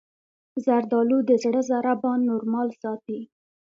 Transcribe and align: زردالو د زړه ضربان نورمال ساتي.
زردالو 0.65 1.17
د 1.29 1.31
زړه 1.43 1.61
ضربان 1.71 2.19
نورمال 2.29 2.67
ساتي. 2.81 3.19